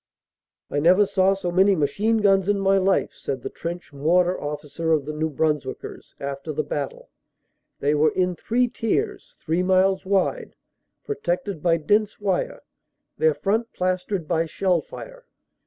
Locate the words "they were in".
7.81-8.35